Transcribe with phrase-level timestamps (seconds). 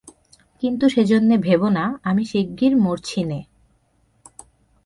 [0.63, 3.39] কিন্তু সেজন্যে ভেবো না, আমি শিগগির মরছি নে।